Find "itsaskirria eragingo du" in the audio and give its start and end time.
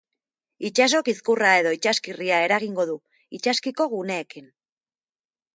1.77-2.97